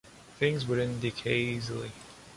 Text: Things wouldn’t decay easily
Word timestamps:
Things 0.39 0.65
wouldn’t 0.65 0.99
decay 0.99 1.37
easily 1.43 1.91